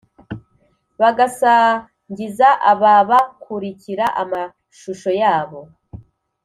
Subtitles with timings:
[1.01, 5.61] bagasangiza ababakurikira amashusho yabo